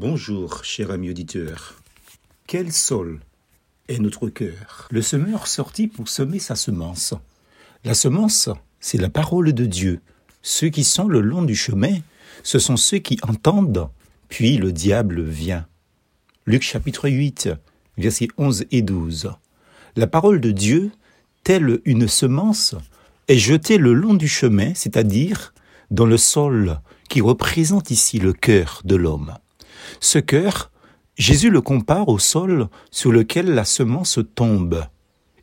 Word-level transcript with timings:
Bonjour, 0.00 0.62
cher 0.62 0.92
ami 0.92 1.10
auditeur. 1.10 1.74
Quel 2.46 2.70
sol 2.70 3.18
est 3.88 3.98
notre 3.98 4.28
cœur? 4.28 4.86
Le 4.92 5.02
semeur 5.02 5.48
sortit 5.48 5.88
pour 5.88 6.06
semer 6.08 6.38
sa 6.38 6.54
semence. 6.54 7.14
La 7.82 7.94
semence, 7.94 8.48
c'est 8.78 8.96
la 8.96 9.08
parole 9.08 9.52
de 9.52 9.66
Dieu. 9.66 10.00
Ceux 10.40 10.68
qui 10.68 10.84
sont 10.84 11.08
le 11.08 11.20
long 11.20 11.42
du 11.42 11.56
chemin, 11.56 11.96
ce 12.44 12.60
sont 12.60 12.76
ceux 12.76 12.98
qui 12.98 13.18
entendent, 13.24 13.88
puis 14.28 14.56
le 14.56 14.70
diable 14.70 15.20
vient. 15.20 15.66
Luc 16.46 16.62
chapitre 16.62 17.08
8, 17.08 17.48
versets 17.96 18.28
11 18.36 18.66
et 18.70 18.82
12. 18.82 19.32
La 19.96 20.06
parole 20.06 20.40
de 20.40 20.52
Dieu, 20.52 20.92
telle 21.42 21.80
une 21.84 22.06
semence, 22.06 22.76
est 23.26 23.36
jetée 23.36 23.78
le 23.78 23.94
long 23.94 24.14
du 24.14 24.28
chemin, 24.28 24.74
c'est-à-dire 24.76 25.52
dans 25.90 26.06
le 26.06 26.18
sol 26.18 26.78
qui 27.08 27.20
représente 27.20 27.90
ici 27.90 28.20
le 28.20 28.32
cœur 28.32 28.82
de 28.84 28.94
l'homme. 28.94 29.34
Ce 30.00 30.18
cœur, 30.18 30.70
Jésus 31.16 31.50
le 31.50 31.60
compare 31.60 32.08
au 32.08 32.18
sol 32.18 32.68
sur 32.90 33.12
lequel 33.12 33.46
la 33.46 33.64
semence 33.64 34.20
tombe. 34.34 34.84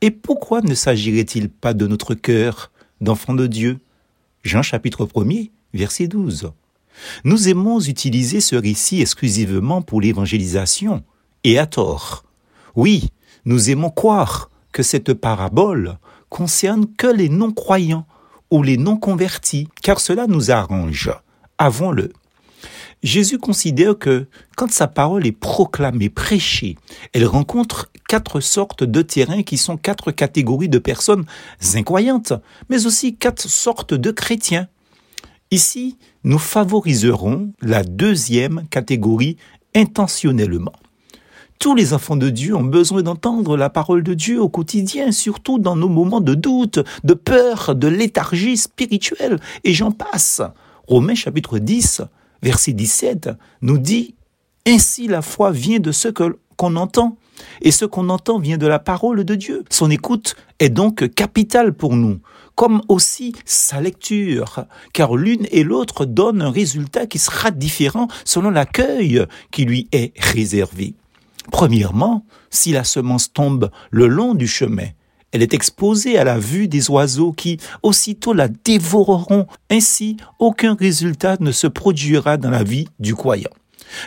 Et 0.00 0.10
pourquoi 0.10 0.60
ne 0.62 0.74
s'agirait-il 0.74 1.50
pas 1.50 1.74
de 1.74 1.86
notre 1.86 2.14
cœur 2.14 2.70
d'enfant 3.00 3.34
de 3.34 3.46
Dieu? 3.46 3.78
Jean 4.44 4.62
chapitre 4.62 5.08
1 5.14 5.46
verset 5.74 6.08
12. 6.08 6.52
Nous 7.24 7.48
aimons 7.48 7.80
utiliser 7.80 8.40
ce 8.40 8.56
récit 8.56 9.00
exclusivement 9.00 9.82
pour 9.82 10.00
l'évangélisation, 10.00 11.04
et 11.44 11.58
à 11.58 11.66
tort. 11.66 12.24
Oui, 12.74 13.10
nous 13.44 13.70
aimons 13.70 13.90
croire 13.90 14.50
que 14.72 14.82
cette 14.82 15.14
parabole 15.14 15.98
concerne 16.28 16.86
que 16.96 17.06
les 17.06 17.28
non-croyants 17.28 18.06
ou 18.50 18.62
les 18.62 18.76
non-convertis, 18.76 19.68
car 19.82 20.00
cela 20.00 20.26
nous 20.26 20.50
arrange. 20.50 21.10
Avons-le. 21.58 22.12
Jésus 23.02 23.38
considère 23.38 23.96
que 23.96 24.26
quand 24.56 24.70
sa 24.70 24.88
parole 24.88 25.26
est 25.26 25.32
proclamée, 25.32 26.08
prêchée, 26.08 26.76
elle 27.12 27.26
rencontre 27.26 27.90
quatre 28.08 28.40
sortes 28.40 28.82
de 28.82 29.02
terrains 29.02 29.42
qui 29.42 29.56
sont 29.56 29.76
quatre 29.76 30.10
catégories 30.10 30.68
de 30.68 30.78
personnes 30.78 31.24
incroyantes, 31.74 32.32
mais 32.68 32.86
aussi 32.86 33.14
quatre 33.14 33.48
sortes 33.48 33.94
de 33.94 34.10
chrétiens. 34.10 34.68
Ici, 35.50 35.96
nous 36.24 36.38
favoriserons 36.38 37.52
la 37.62 37.84
deuxième 37.84 38.64
catégorie 38.68 39.36
intentionnellement. 39.74 40.72
Tous 41.58 41.74
les 41.74 41.92
enfants 41.92 42.16
de 42.16 42.30
Dieu 42.30 42.54
ont 42.54 42.64
besoin 42.64 43.02
d'entendre 43.02 43.56
la 43.56 43.70
parole 43.70 44.02
de 44.02 44.14
Dieu 44.14 44.40
au 44.40 44.48
quotidien, 44.48 45.10
surtout 45.10 45.58
dans 45.58 45.74
nos 45.74 45.88
moments 45.88 46.20
de 46.20 46.34
doute, 46.34 46.80
de 47.02 47.14
peur, 47.14 47.74
de 47.74 47.88
léthargie 47.88 48.56
spirituelle, 48.56 49.38
et 49.64 49.72
j'en 49.72 49.90
passe. 49.90 50.40
Romains 50.86 51.14
chapitre 51.14 51.58
10 51.58 52.02
verset 52.42 52.72
17, 52.72 53.30
nous 53.62 53.78
dit 53.78 54.14
Ainsi 54.66 55.08
la 55.08 55.22
foi 55.22 55.50
vient 55.50 55.80
de 55.80 55.92
ce 55.92 56.08
qu'on 56.08 56.76
entend, 56.76 57.16
et 57.60 57.70
ce 57.70 57.84
qu'on 57.84 58.08
entend 58.08 58.38
vient 58.38 58.58
de 58.58 58.66
la 58.66 58.78
parole 58.78 59.24
de 59.24 59.34
Dieu. 59.34 59.64
Son 59.70 59.90
écoute 59.90 60.36
est 60.58 60.70
donc 60.70 61.08
capitale 61.14 61.72
pour 61.72 61.94
nous, 61.94 62.20
comme 62.54 62.82
aussi 62.88 63.34
sa 63.44 63.80
lecture, 63.80 64.64
car 64.92 65.16
l'une 65.16 65.46
et 65.50 65.62
l'autre 65.62 66.04
donnent 66.04 66.42
un 66.42 66.50
résultat 66.50 67.06
qui 67.06 67.18
sera 67.18 67.50
différent 67.50 68.08
selon 68.24 68.50
l'accueil 68.50 69.24
qui 69.50 69.64
lui 69.64 69.88
est 69.92 70.12
réservé. 70.18 70.94
Premièrement, 71.50 72.26
si 72.50 72.72
la 72.72 72.84
semence 72.84 73.32
tombe 73.32 73.70
le 73.90 74.06
long 74.06 74.34
du 74.34 74.46
chemin, 74.46 74.88
elle 75.32 75.42
est 75.42 75.54
exposée 75.54 76.18
à 76.18 76.24
la 76.24 76.38
vue 76.38 76.68
des 76.68 76.90
oiseaux 76.90 77.32
qui 77.32 77.58
aussitôt 77.82 78.32
la 78.32 78.48
dévoreront. 78.48 79.46
Ainsi, 79.70 80.16
aucun 80.38 80.74
résultat 80.74 81.36
ne 81.40 81.52
se 81.52 81.66
produira 81.66 82.36
dans 82.36 82.50
la 82.50 82.64
vie 82.64 82.88
du 82.98 83.14
croyant. 83.14 83.50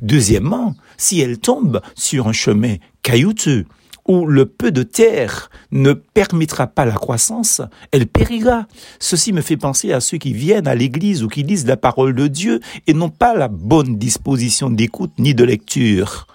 Deuxièmement, 0.00 0.74
si 0.96 1.20
elle 1.20 1.38
tombe 1.38 1.80
sur 1.94 2.28
un 2.28 2.32
chemin 2.32 2.76
caillouteux, 3.02 3.66
où 4.08 4.26
le 4.26 4.46
peu 4.46 4.72
de 4.72 4.82
terre 4.82 5.50
ne 5.70 5.92
permettra 5.92 6.66
pas 6.66 6.86
la 6.86 6.94
croissance, 6.94 7.60
elle 7.92 8.06
périra. 8.06 8.66
Ceci 8.98 9.34
me 9.34 9.42
fait 9.42 9.58
penser 9.58 9.92
à 9.92 10.00
ceux 10.00 10.16
qui 10.16 10.32
viennent 10.32 10.66
à 10.66 10.74
l'église 10.74 11.22
ou 11.22 11.28
qui 11.28 11.42
lisent 11.42 11.66
la 11.66 11.76
parole 11.76 12.14
de 12.14 12.26
Dieu 12.26 12.60
et 12.86 12.94
n'ont 12.94 13.10
pas 13.10 13.34
la 13.34 13.48
bonne 13.48 13.98
disposition 13.98 14.70
d'écoute 14.70 15.12
ni 15.18 15.34
de 15.34 15.44
lecture. 15.44 16.26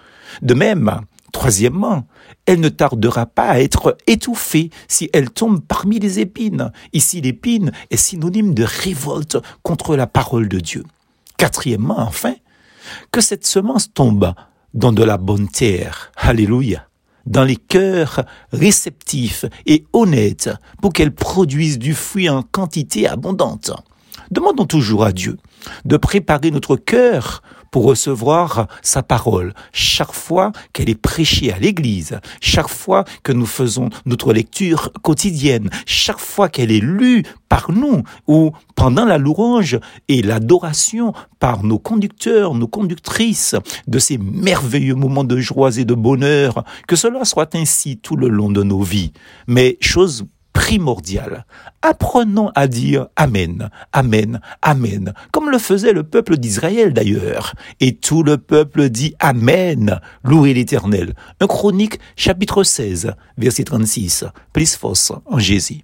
De 0.44 0.53
même, 0.53 1.01
Troisièmement, 1.33 2.07
elle 2.45 2.61
ne 2.61 2.69
tardera 2.69 3.25
pas 3.25 3.47
à 3.47 3.59
être 3.59 3.97
étouffée 4.07 4.69
si 4.88 5.09
elle 5.11 5.31
tombe 5.31 5.61
parmi 5.61 5.99
les 5.99 6.21
épines. 6.21 6.71
Ici, 6.94 7.19
l'épine 7.19 7.73
est 7.89 7.97
synonyme 7.97 8.53
de 8.53 8.63
révolte 8.63 9.38
contre 9.63 9.97
la 9.97 10.07
parole 10.07 10.47
de 10.47 10.59
Dieu. 10.59 10.83
Quatrièmement, 11.35 11.99
enfin, 11.99 12.35
que 13.11 13.19
cette 13.19 13.45
semence 13.45 13.91
tombe 13.94 14.33
dans 14.73 14.94
de 14.94 15.03
la 15.03 15.17
bonne 15.17 15.49
terre. 15.49 16.11
Alléluia. 16.16 16.88
Dans 17.25 17.44
les 17.44 17.55
cœurs 17.55 18.25
réceptifs 18.51 19.45
et 19.65 19.85
honnêtes 19.91 20.51
pour 20.81 20.94
qu'elle 20.94 21.13
produise 21.13 21.79
du 21.79 21.94
fruit 21.94 22.29
en 22.29 22.44
quantité 22.44 23.07
abondante. 23.07 23.71
Demandons 24.29 24.65
toujours 24.65 25.03
à 25.03 25.11
Dieu 25.11 25.38
de 25.85 25.97
préparer 25.97 26.51
notre 26.51 26.75
cœur 26.75 27.41
pour 27.73 27.85
recevoir 27.85 28.67
sa 28.84 29.01
parole 29.01 29.56
chaque 29.72 30.13
fois 30.13 30.51
qu'elle 30.73 30.91
est 30.91 31.01
prêchée 31.01 31.51
à 31.51 31.57
l'église, 31.57 32.19
chaque 32.39 32.69
fois 32.69 33.03
que 33.23 33.31
nous 33.31 33.47
faisons 33.47 33.89
notre 34.06 34.31
lecture 34.31 34.91
quotidienne, 35.01 35.72
chaque 35.88 36.19
fois 36.19 36.50
qu'elle 36.50 36.72
est 36.72 36.79
lue 36.79 37.23
par 37.50 37.72
nous 37.72 38.03
ou 38.28 38.51
pendant 38.75 39.06
la 39.06 39.17
louange 39.17 39.79
et 40.07 40.22
l'adoration 40.22 41.13
par 41.39 41.63
nos 41.63 41.79
conducteurs, 41.79 42.53
nos 42.53 42.67
conductrices 42.67 43.56
de 43.88 43.97
ces 43.97 44.19
merveilleux 44.19 44.94
moments 44.94 45.23
de 45.23 45.39
joie 45.39 45.75
et 45.79 45.83
de 45.83 45.95
bonheur, 45.95 46.63
que 46.88 46.95
cela 46.95 47.25
soit 47.25 47.56
ainsi 47.56 47.97
tout 47.97 48.16
le 48.16 48.28
long 48.29 48.51
de 48.51 48.62
nos 48.62 48.83
vies. 48.83 49.13
Mais 49.47 49.79
chose 49.81 50.28
primordial. 50.63 51.46
Apprenons 51.81 52.50
à 52.56 52.68
dire 52.68 53.07
Amen, 53.18 53.69
Amen, 53.91 54.40
Amen, 54.62 55.13
comme 55.34 55.50
le 55.50 55.57
faisait 55.57 55.91
le 55.91 56.03
peuple 56.03 56.38
d'Israël 56.38 56.94
d'ailleurs. 56.94 57.53
Et 57.81 57.96
tout 57.96 58.24
le 58.24 58.38
peuple 58.38 58.88
dit 58.90 59.13
Amen, 59.19 60.00
louez 60.24 60.53
l'Éternel. 60.53 61.16
Un 61.41 61.47
chronique 61.47 62.00
chapitre 62.16 62.63
16, 62.63 63.13
verset 63.38 63.66
36, 63.66 64.24
plus 64.53 64.79
en 65.25 65.38
Jésus. 65.38 65.81